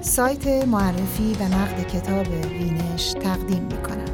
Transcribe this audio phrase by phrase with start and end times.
[0.00, 4.10] سایت معرفی و نقد کتاب وینش تقدیم می کند.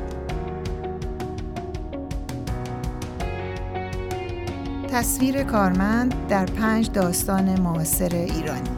[4.89, 8.71] تصویر کارمند در پنج داستان معاصر ایرانی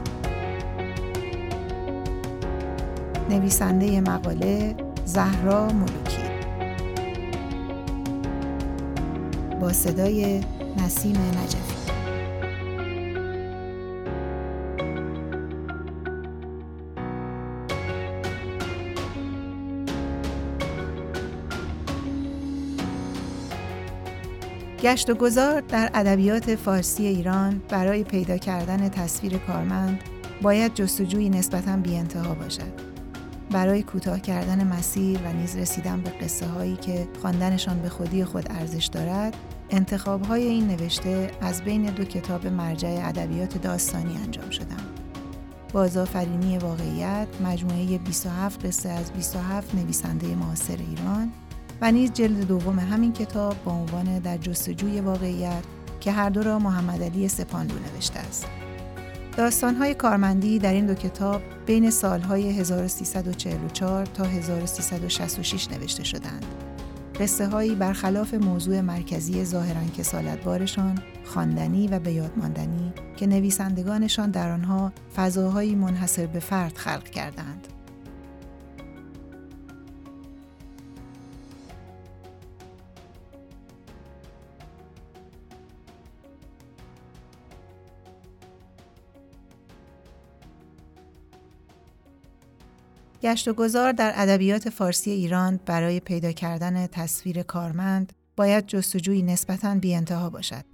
[3.30, 4.74] نویسنده مقاله
[5.04, 6.27] زهرا ملوکی
[9.60, 10.40] با صدای
[10.76, 11.78] نسیم نجفی
[24.82, 30.00] گشت و گذار در ادبیات فارسی ایران برای پیدا کردن تصویر کارمند
[30.42, 32.87] باید جستجوی نسبتاً بی انتها باشد.
[33.50, 38.46] برای کوتاه کردن مسیر و نیز رسیدن به قصه هایی که خواندنشان به خودی خود
[38.50, 39.36] ارزش دارد،
[39.70, 45.00] انتخاب های این نوشته از بین دو کتاب مرجع ادبیات داستانی انجام شدند.
[45.72, 51.32] بازآفرینی واقعیت مجموعه 27 قصه از 27 نویسنده معاصر ایران
[51.80, 55.62] و نیز جلد دوم همین کتاب با عنوان در جستجوی واقعیت
[56.00, 58.46] که هر دو را محمد علی سپانلو نوشته است.
[59.38, 66.44] داستانهای کارمندی در این دو کتاب بین سالهای 1344 تا 1366 نوشته شدند.
[67.20, 74.92] قصه هایی برخلاف موضوع مرکزی ظاهرا کسالتبارشان خواندنی و به یادماندنی که نویسندگانشان در آنها
[75.16, 77.77] فضاهایی منحصر به فرد خلق کردند.
[93.22, 99.74] گشت و گذار در ادبیات فارسی ایران برای پیدا کردن تصویر کارمند باید جستجوی نسبتاً
[99.74, 100.64] بی انتها باشد.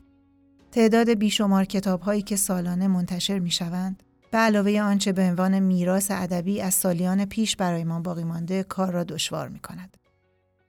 [0.73, 6.11] تعداد بیشمار کتاب هایی که سالانه منتشر می شوند به علاوه آنچه به عنوان میراث
[6.11, 9.97] ادبی از سالیان پیش برای ما باقی مانده کار را دشوار می کند.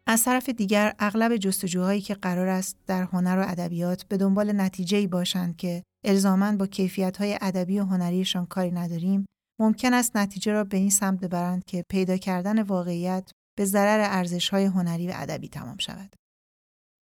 [0.07, 5.07] از طرف دیگر اغلب جستجوهایی که قرار است در هنر و ادبیات به دنبال نتیجه‌ای
[5.07, 9.25] باشند که الزاماً با کیفیت‌های ادبی و هنریشان کاری نداریم
[9.59, 14.65] ممکن است نتیجه را به این سمت ببرند که پیدا کردن واقعیت به ضرر ارزش‌های
[14.65, 16.15] هنری و ادبی تمام شود.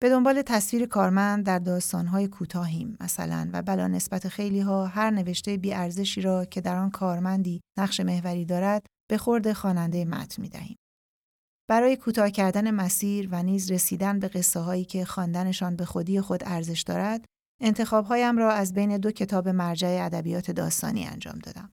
[0.02, 5.58] به دنبال تصویر کارمند در داستانهای کوتاهیم مثلا و بلا نسبت خیلی ها هر نوشته
[5.58, 10.50] بی ارزشی را که در آن کارمندی نقش محوری دارد به خورد خواننده متن می
[10.50, 10.78] دهیم.
[11.70, 16.44] برای کوتاه کردن مسیر و نیز رسیدن به قصه هایی که خواندنشان به خودی خود
[16.46, 17.26] ارزش دارد،
[17.62, 21.72] انتخابهایم را از بین دو کتاب مرجع ادبیات داستانی انجام دادم.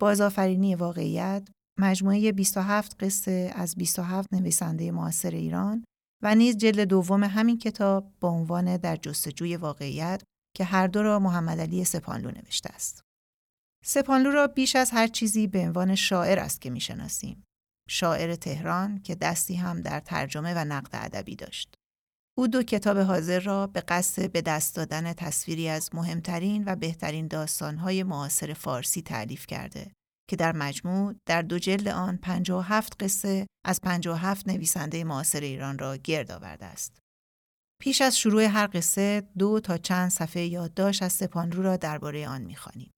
[0.00, 5.84] بازآفرینی واقعیت مجموعه 27 قصه از 27 نویسنده معاصر ایران
[6.22, 10.22] و نیز جلد دوم همین کتاب با عنوان در جستجوی واقعیت
[10.56, 13.00] که هر دو را محمد علی سپانلو نوشته است.
[13.84, 17.44] سپانلو را بیش از هر چیزی به عنوان شاعر است که می‌شناسیم.
[17.88, 21.74] شاعر تهران که دستی هم در ترجمه و نقد ادبی داشت.
[22.38, 27.28] او دو کتاب حاضر را به قصد به دست دادن تصویری از مهمترین و بهترین
[27.28, 29.92] داستانهای معاصر فارسی تعلیف کرده
[30.30, 35.96] که در مجموع در دو جلد آن 57 قصه از 57 نویسنده معاصر ایران را
[35.96, 36.98] گرد آورده است.
[37.80, 42.42] پیش از شروع هر قصه دو تا چند صفحه یادداشت از سپانرو را درباره آن
[42.42, 42.90] می‌خوانیم.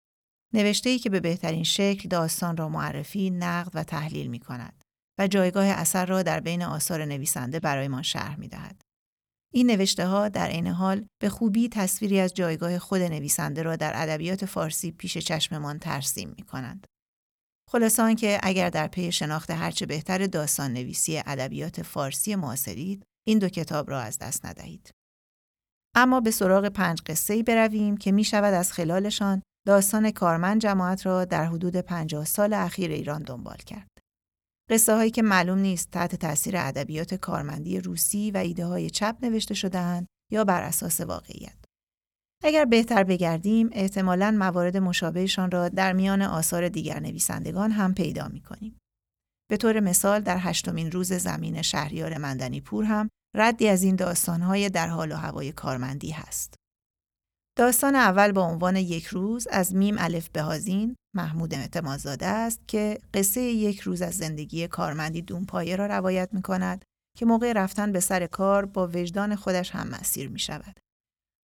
[0.54, 4.84] نوشته‌ای که به بهترین شکل داستان را معرفی، نقد و تحلیل می کند
[5.20, 8.81] و جایگاه اثر را در بین آثار نویسنده برایمان شرح می دهد.
[9.54, 13.92] این نوشته ها در عین حال به خوبی تصویری از جایگاه خود نویسنده را در
[13.96, 16.88] ادبیات فارسی پیش چشممان ترسیم می کنند.
[17.72, 23.50] خلاصان که اگر در پی شناخت هرچه بهتر داستان نویسی ادبیات فارسی معاصرید این دو
[23.50, 24.92] کتاب را از دست ندهید.
[25.96, 31.26] اما به سراغ پنج قصه برویم که می شود از خلالشان داستان کارمند جماعت را
[31.26, 33.91] در حدود پنجاه سال اخیر ایران دنبال کرد.
[34.72, 39.54] قصه هایی که معلوم نیست تحت تاثیر ادبیات کارمندی روسی و ایده های چپ نوشته
[39.54, 41.58] شدهاند یا بر اساس واقعیت.
[42.44, 48.42] اگر بهتر بگردیم احتمالاً موارد مشابهشان را در میان آثار دیگر نویسندگان هم پیدا می
[48.42, 48.78] کنیم.
[49.50, 54.70] به طور مثال در هشتمین روز زمین شهریار مندنی پور هم ردی از این داستانهای
[54.70, 56.61] در حال و هوای کارمندی هست.
[57.58, 63.42] داستان اول با عنوان یک روز از میم الف بهازین محمود اعتمادزاده است که قصه
[63.42, 66.86] یک روز از زندگی کارمندی دونپایه را روایت می کند
[67.18, 70.80] که موقع رفتن به سر کار با وجدان خودش هم مسیر می شود.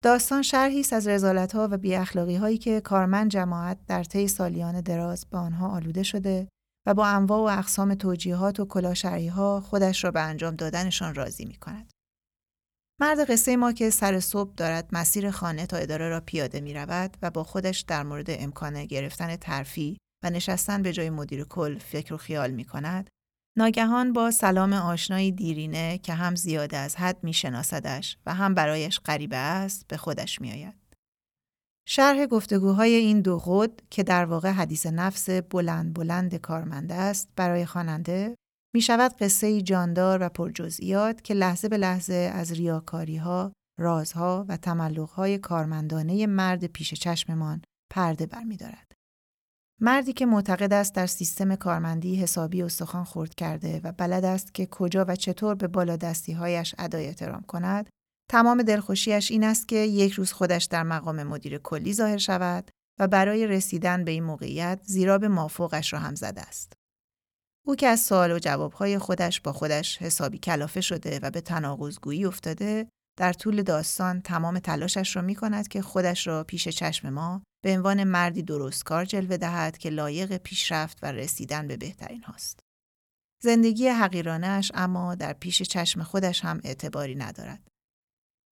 [0.03, 4.27] داستان شرحی است از رزالت ها و بی اخلاقی هایی که کارمند جماعت در طی
[4.27, 6.47] سالیان دراز به آنها آلوده شده
[6.87, 11.45] و با انواع و اقسام توجیهات و کلاشری ها خودش را به انجام دادنشان راضی
[11.45, 11.91] می کند.
[13.01, 17.17] مرد قصه ما که سر صبح دارد مسیر خانه تا اداره را پیاده می رود
[17.21, 22.13] و با خودش در مورد امکان گرفتن ترفی و نشستن به جای مدیر کل فکر
[22.13, 23.09] و خیال می کند،
[23.57, 28.99] ناگهان با سلام آشنایی دیرینه که هم زیاده از حد می شناسدش و هم برایش
[28.99, 30.75] غریبه است به خودش می آید.
[31.87, 37.65] شرح گفتگوهای این دو خود که در واقع حدیث نفس بلند بلند کارمنده است برای
[37.65, 38.35] خواننده
[38.73, 44.57] می شود قصه جاندار و پرجزئیات که لحظه به لحظه از ریاکاری ها، رازها و
[44.57, 47.61] تملق های کارمندانه مرد پیش چشممان
[47.91, 48.91] پرده برمیدارد.
[49.81, 54.65] مردی که معتقد است در سیستم کارمندی حسابی استخوان خورد کرده و بلد است که
[54.65, 57.89] کجا و چطور به بالادستی هایش ادای احترام کند،
[58.31, 63.07] تمام دلخوشیش این است که یک روز خودش در مقام مدیر کلی ظاهر شود و
[63.07, 66.78] برای رسیدن به این موقعیت زیرا به مافوقش را هم زده است.
[67.69, 72.25] او که از سوال و جوابهای خودش با خودش حسابی کلافه شده و به تناقضگویی
[72.25, 72.87] افتاده
[73.19, 77.77] در طول داستان تمام تلاشش را می کند که خودش را پیش چشم ما به
[77.77, 82.59] عنوان مردی درستکار جلوه دهد که لایق پیشرفت و رسیدن به بهترین هاست.
[83.43, 87.67] زندگی حقیرانش اما در پیش چشم خودش هم اعتباری ندارد.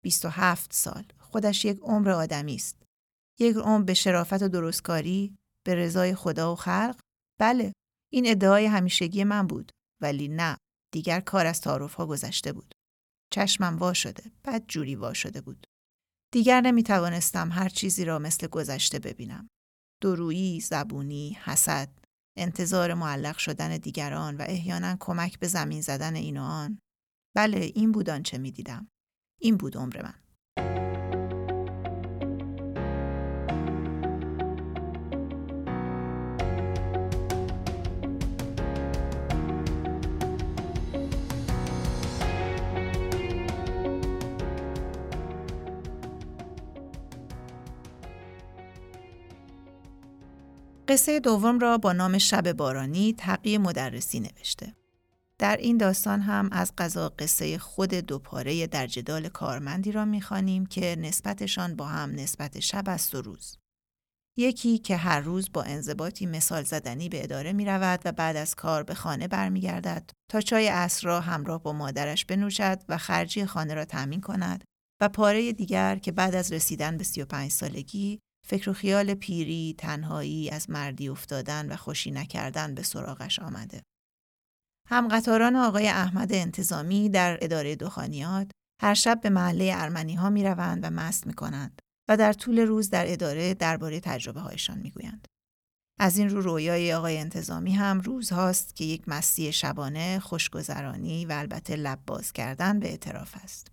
[0.05, 2.82] 27 سال خودش یک عمر آدمی است.
[3.41, 5.37] یک عمر به شرافت و درستکاری،
[5.67, 7.00] به رضای خدا و خلق؟
[7.41, 7.73] بله،
[8.12, 9.73] این ادعای همیشگی من بود
[10.03, 10.56] ولی نه
[10.93, 12.75] دیگر کار از تعارف ها گذشته بود
[13.32, 15.67] چشمم وا شده بد جوری وا شده بود
[16.32, 19.49] دیگر نمی توانستم هر چیزی را مثل گذشته ببینم
[20.03, 21.88] درویی، زبونی، حسد،
[22.38, 26.79] انتظار معلق شدن دیگران و احیانا کمک به زمین زدن این و آن.
[27.37, 28.88] بله این بود آنچه می دیدم.
[29.41, 30.14] این بود عمر من.
[50.92, 54.74] قصه دوم را با نام شب بارانی تقی مدرسی نوشته.
[55.38, 60.96] در این داستان هم از قضا قصه خود دوپاره در جدال کارمندی را می‌خوانیم که
[60.98, 63.58] نسبتشان با هم نسبت شب است و روز.
[64.36, 68.54] یکی که هر روز با انضباطی مثال زدنی به اداره می رود و بعد از
[68.54, 73.74] کار به خانه برمیگردد تا چای عصر را همراه با مادرش بنوشد و خرجی خانه
[73.74, 74.64] را تأمین کند
[75.00, 80.50] و پاره دیگر که بعد از رسیدن به 35 سالگی فکر و خیال پیری، تنهایی،
[80.50, 83.82] از مردی افتادن و خوشی نکردن به سراغش آمده.
[84.88, 88.50] همقطاران آقای احمد انتظامی در اداره دخانیات
[88.82, 92.58] هر شب به محله ارمنی ها می روند و مست می کنند و در طول
[92.58, 95.26] روز در اداره درباره تجربه هایشان می گویند.
[96.00, 101.76] از این رو رویای آقای انتظامی هم روزهاست که یک مستی شبانه خوشگذرانی و البته
[101.76, 103.72] لب باز کردن به اعتراف است.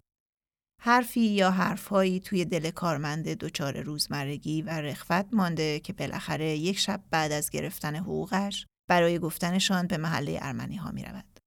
[0.89, 7.03] حرفی یا حرفهایی توی دل کارمند دچار روزمرگی و رخوت مانده که بالاخره یک شب
[7.11, 11.39] بعد از گرفتن حقوقش برای گفتنشان به محله ارمنی ها می رود.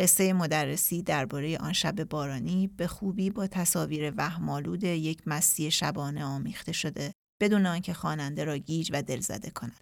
[0.00, 6.72] قصه مدرسی درباره آن شب بارانی به خوبی با تصاویر وهمالود یک مستی شبانه آمیخته
[6.72, 9.80] شده بدون آنکه خواننده را گیج و دلزده کند.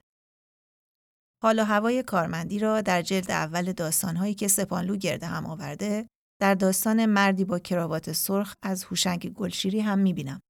[1.42, 6.06] حالا هوای کارمندی را در جلد اول داستانهایی که سپانلو گرده هم آورده
[6.40, 10.40] در داستان مردی با کراوات سرخ از هوشنگ گلشیری هم می‌بینم.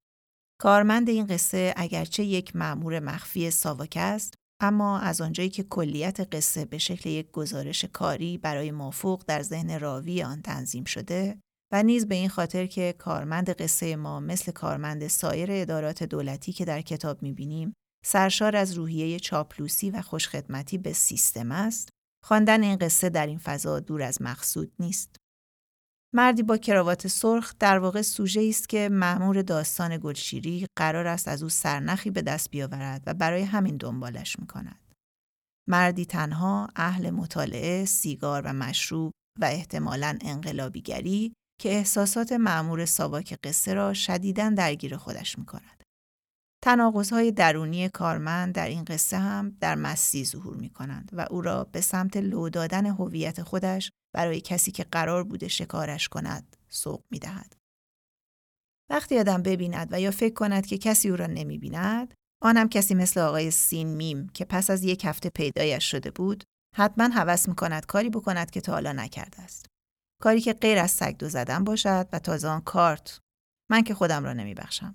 [0.60, 6.64] کارمند این قصه اگرچه یک معمور مخفی ساواک است اما از آنجایی که کلیت قصه
[6.64, 11.38] به شکل یک گزارش کاری برای مافوق در ذهن راوی آن تنظیم شده
[11.72, 16.64] و نیز به این خاطر که کارمند قصه ما مثل کارمند سایر ادارات دولتی که
[16.64, 17.74] در کتاب می‌بینیم
[18.06, 21.88] سرشار از روحیه چاپلوسی و خوشخدمتی به سیستم است
[22.24, 25.16] خواندن این قصه در این فضا دور از مقصود نیست
[26.14, 31.42] مردی با کراوات سرخ در واقع سوژه است که مأمور داستان گلشیری قرار است از
[31.42, 34.94] او سرنخی به دست بیاورد و برای همین دنبالش می کند.
[35.68, 43.74] مردی تنها اهل مطالعه، سیگار و مشروب و احتمالاً انقلابیگری که احساسات مأمور ساواک قصه
[43.74, 45.77] را شدیداً درگیر خودش می کند.
[46.64, 51.64] تناقض‌های درونی کارمند در این قصه هم در مستی ظهور می کنند و او را
[51.64, 57.18] به سمت لو دادن هویت خودش برای کسی که قرار بوده شکارش کند سوق می
[57.18, 57.56] دهد.
[58.90, 62.94] وقتی آدم ببیند و یا فکر کند که کسی او را نمی بیند، آنم کسی
[62.94, 66.44] مثل آقای سین میم که پس از یک هفته پیدایش شده بود،
[66.76, 69.66] حتما هوس می کند کاری بکند که تا حالا نکرده است.
[70.22, 73.20] کاری که غیر از سگ دو زدن باشد و تازه آن کارت
[73.70, 74.94] من که خودم را نمی بخشم.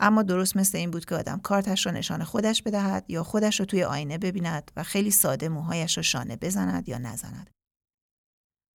[0.00, 3.66] اما درست مثل این بود که آدم کارتش را نشان خودش بدهد یا خودش را
[3.66, 7.50] توی آینه ببیند و خیلی ساده موهایش را شانه بزند یا نزند.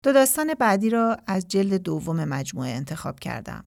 [0.03, 3.65] دو داستان بعدی را از جلد دوم مجموعه انتخاب کردم.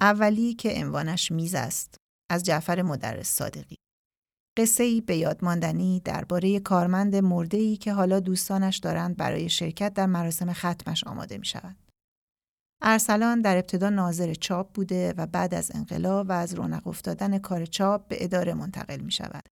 [0.00, 1.96] اولی که عنوانش میز است
[2.30, 3.76] از جعفر مدرس صادقی.
[4.58, 10.06] قصه ای به یادماندنی درباره کارمند مرده ای که حالا دوستانش دارند برای شرکت در
[10.06, 11.85] مراسم ختمش آماده می شود.
[12.82, 17.66] ارسلان در ابتدا ناظر چاپ بوده و بعد از انقلاب و از رونق افتادن کار
[17.66, 19.48] چاپ به اداره منتقل می شود.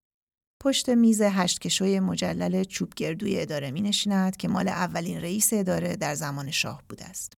[0.63, 5.97] پشت میز هشت کشوی مجلل چوب گردوی اداره می نشیند که مال اولین رئیس اداره
[5.97, 7.33] در زمان شاه بوده است.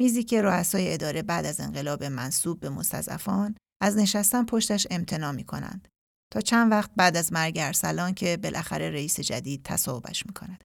[0.00, 5.44] میزی که رؤسای اداره بعد از انقلاب منصوب به مستضعفان از نشستن پشتش امتناع می
[5.44, 5.88] کنند
[6.32, 10.64] تا چند وقت بعد از مرگ ارسلان که بالاخره رئیس جدید تصاحبش می کند.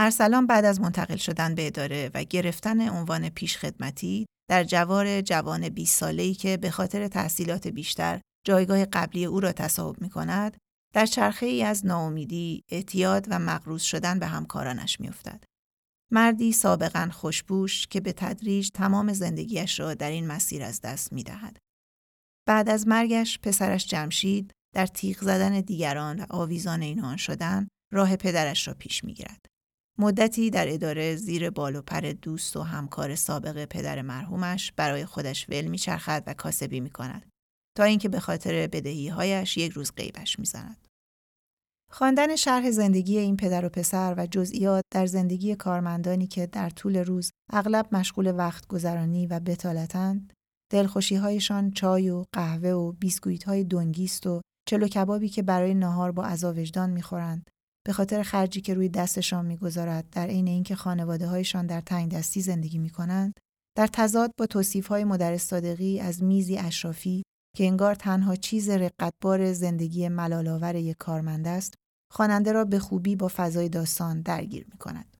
[0.00, 5.98] ارسلان بعد از منتقل شدن به اداره و گرفتن عنوان پیشخدمتی در جوار جوان 20
[5.98, 10.56] ساله‌ای که به خاطر تحصیلات بیشتر جایگاه قبلی او را تصاحب می کند،
[10.94, 15.44] در چرخه ای از ناامیدی، اعتیاد و مغروز شدن به همکارانش میافتد.
[16.12, 21.22] مردی سابقا خوشبوش که به تدریج تمام زندگیش را در این مسیر از دست می
[21.22, 21.58] دهد.
[22.46, 28.68] بعد از مرگش پسرش جمشید در تیغ زدن دیگران و آویزان اینان شدن راه پدرش
[28.68, 29.47] را پیش می گیرد.
[30.00, 35.46] مدتی در اداره زیر بال و پر دوست و همکار سابق پدر مرحومش برای خودش
[35.48, 37.30] ول میچرخد و کاسبی می کند
[37.76, 40.88] تا اینکه به خاطر بدهی هایش یک روز غیبش می‌زند.
[41.90, 46.96] خواندن شرح زندگی این پدر و پسر و جزئیات در زندگی کارمندانی که در طول
[46.96, 50.32] روز اغلب مشغول وقت گذرانی و بتالتند،
[50.72, 56.12] دلخوشی هایشان چای و قهوه و بیسکویت های دنگیست و چلو کبابی که برای نهار
[56.12, 57.50] با عذا وجدان می‌خورند
[57.88, 62.40] به خاطر خرجی که روی دستشان می‌گذارد در عین اینکه خانواده هایشان در تنگ دستی
[62.40, 63.40] زندگی می کنند
[63.76, 67.22] در تضاد با توصیف های مدرس صادقی از میزی اشرافی
[67.56, 71.74] که انگار تنها چیز رقتبار زندگی ملالآور یک کارمند است
[72.12, 75.17] خواننده را به خوبی با فضای داستان درگیر می کند.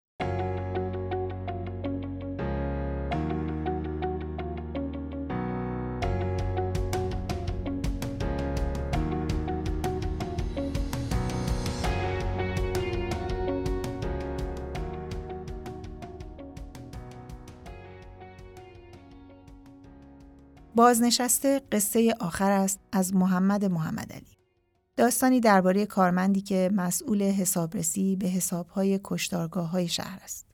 [20.79, 24.39] بازنشسته قصه آخر است از محمد محمد علی.
[24.97, 30.47] داستانی درباره کارمندی که مسئول حسابرسی به حسابهای کشتارگاه های شهر است.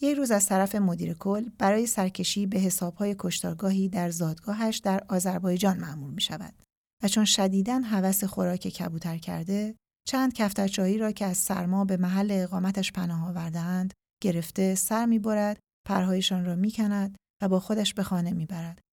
[0.00, 5.78] یک روز از طرف مدیر کل برای سرکشی به حسابهای کشتارگاهی در زادگاهش در آذربایجان
[5.78, 6.54] معمول می شود
[7.02, 9.74] و چون شدیداً هوس خوراک کبوتر کرده
[10.08, 16.44] چند کفترچاهی را که از سرما به محل اقامتش پناه آوردهاند گرفته سر می‌برد پرهایشان
[16.44, 18.89] را می‌کند و با خودش به خانه می‌برد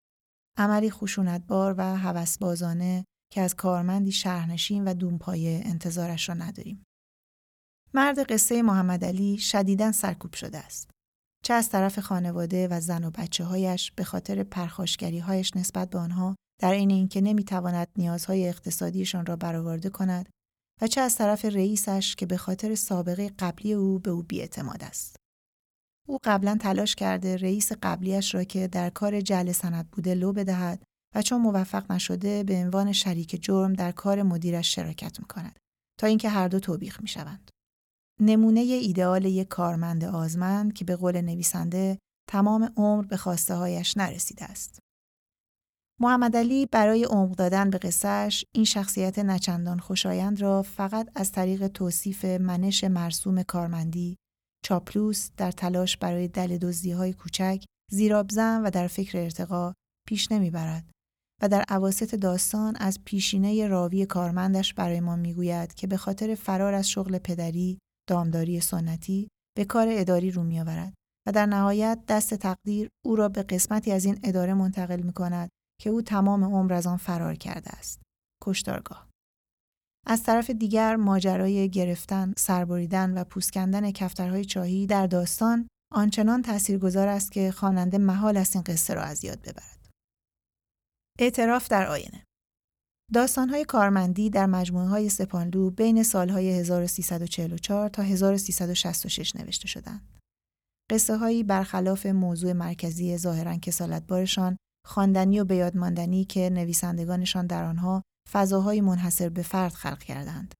[0.57, 6.83] عملی خشونتبار و هوسبازانه که از کارمندی شهرنشین و دونپایه انتظارش را نداریم.
[7.93, 10.89] مرد قصه محمد علی شدیداً سرکوب شده است.
[11.43, 16.00] چه از طرف خانواده و زن و بچه هایش به خاطر پرخاشگری هایش نسبت به
[16.00, 20.29] آنها در این اینکه نمی‌تواند نیازهای اقتصادیشان را برآورده کند
[20.81, 25.15] و چه از طرف رئیسش که به خاطر سابقه قبلی او به او بیاعتماد است.
[26.07, 30.83] او قبلا تلاش کرده رئیس قبلیش را که در کار جعل سند بوده لو بدهد
[31.15, 35.59] و چون موفق نشده به عنوان شریک جرم در کار مدیرش شراکت می کند
[36.00, 37.51] تا اینکه هر دو توبیخ می شوند.
[38.21, 41.97] نمونه ایدئال یک کارمند آزمند که به قول نویسنده
[42.29, 44.79] تمام عمر به خواسته هایش نرسیده است.
[46.00, 51.67] محمد علی برای عمق دادن به قصهش این شخصیت نچندان خوشایند را فقط از طریق
[51.67, 54.17] توصیف منش مرسوم کارمندی
[54.65, 59.74] چاپلوس در تلاش برای دل دزدی های کوچک زیرابزن و در فکر ارتقا
[60.07, 60.91] پیش نمی‌برد
[61.41, 66.74] و در عواست داستان از پیشینه راوی کارمندش برای ما می‌گوید که به خاطر فرار
[66.74, 67.79] از شغل پدری
[68.10, 70.93] دامداری سنتی به کار اداری رو میآورد
[71.27, 75.50] و در نهایت دست تقدیر او را به قسمتی از این اداره منتقل می کند
[75.81, 78.01] که او تمام عمر از آن فرار کرده است.
[78.43, 79.10] کشتارگاه.
[80.05, 87.31] از طرف دیگر ماجرای گرفتن، سربریدن و پوسکندن کفترهای چاهی در داستان آنچنان تاثیرگذار است
[87.31, 89.89] که خواننده محال است این قصه را از یاد ببرد.
[91.19, 92.24] اعتراف در آینه
[93.13, 100.19] داستانهای کارمندی در مجموعه های سپانلو بین سالهای 1344 تا 1366 نوشته شدند.
[100.91, 108.01] قصه هایی برخلاف موضوع مرکزی ظاهرا کسالتبارشان خواندنی و بیادماندنی که نویسندگانشان در آنها
[108.32, 110.53] فضاهای منحصر به فرد خلق کردند.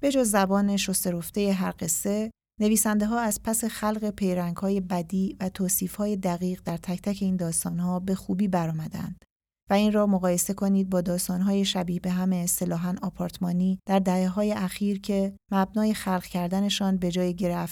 [0.00, 5.48] به جز زبان شسترفته هر قصه، نویسنده ها از پس خلق پیرنگ های بدی و
[5.48, 9.24] توصیف های دقیق در تک تک این داستان ها به خوبی برآمدند
[9.70, 14.52] و این را مقایسه کنید با داستانهای شبیه به همه اصطلاحا آپارتمانی در دهه های
[14.52, 17.66] اخیر که مبنای خلق کردنشان به جای گره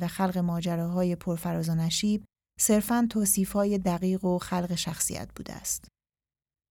[0.00, 2.24] و خلق ماجراهای پرفراز و نشیب
[2.60, 5.91] صرفاً توصیفهای دقیق و خلق شخصیت بوده است.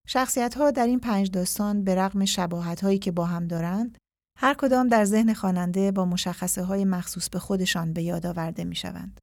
[0.08, 3.98] شخصیت ها در این پنج داستان به رغم شباهت هایی که با هم دارند،
[4.38, 8.75] هر کدام در ذهن خواننده با مشخصه های مخصوص به خودشان به یاد آورده می
[8.75, 9.20] شوند.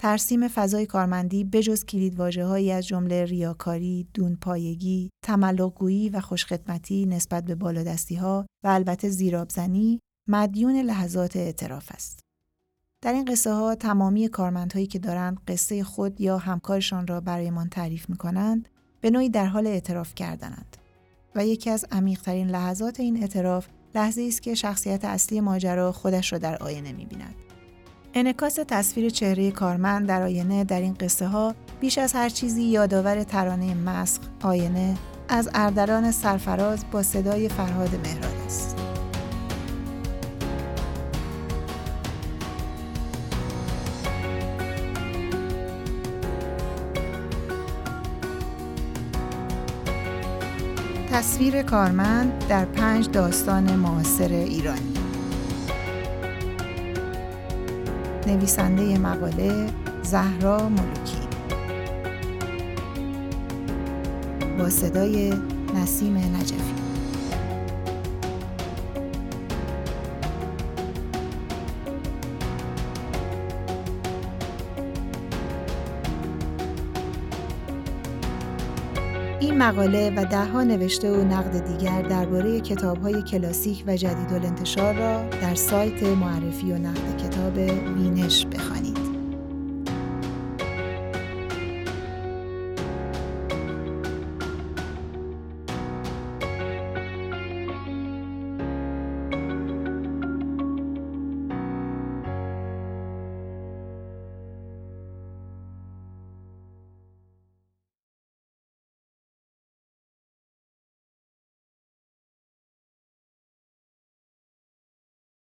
[0.00, 8.46] ترسیم فضای کارمندی بجز کلیدواژه‌هایی از جمله ریاکاری، دونپایگی، تملقگویی و خوشخدمتی نسبت به بالادستیها
[8.64, 12.20] و البته زیرابزنی مدیون لحظات اعتراف است.
[13.04, 18.10] در این قصه ها تمامی کارمندهایی که دارند قصه خود یا همکارشان را برایمان تعریف
[18.10, 18.68] می کنند
[19.02, 20.76] به نوعی در حال اعتراف کردنند
[21.34, 26.38] و یکی از عمیقترین لحظات این اعتراف لحظه است که شخصیت اصلی ماجرا خودش را
[26.38, 27.34] در آینه می بیند.
[28.14, 33.24] انکاس تصویر چهره کارمند در آینه در این قصه ها بیش از هر چیزی یادآور
[33.24, 34.96] ترانه مسخ آینه
[35.28, 38.91] از اردران سرفراز با صدای فرهاد مهراد است.
[51.12, 54.94] تصویر کارمند در پنج داستان معاصر ایرانی.
[58.26, 59.70] نویسنده مقاله
[60.02, 61.28] زهرا ملوکی.
[64.58, 65.34] با صدای
[65.74, 66.71] نسیم نجفی.
[79.62, 85.54] مقاله و دهها نوشته و نقد دیگر درباره کتاب‌های کلاسیک و جدید الانتشار را در
[85.54, 87.56] سایت معرفی و نقد کتاب
[87.96, 88.46] وینش